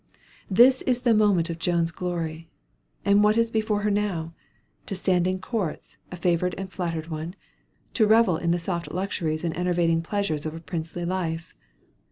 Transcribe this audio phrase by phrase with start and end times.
[0.49, 2.49] This is the moment of Joan's glory,
[3.05, 4.33] and what is before her now?
[4.87, 7.35] To stand in courts, a favored and flattered one?
[7.93, 11.53] to revel in the soft luxuries and enervating pleasures of a princely life?